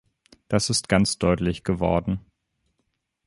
Das 0.47 0.71
ist 0.71 0.89
ganz 0.89 1.19
deutlich 1.19 1.63
geworden. 1.63 2.21